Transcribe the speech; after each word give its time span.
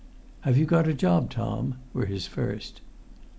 "Have 0.39 0.57
you 0.57 0.65
got 0.65 0.87
a 0.87 0.95
job, 0.95 1.29
Tom?" 1.29 1.75
were 1.93 2.07
his 2.07 2.25
first. 2.25 2.81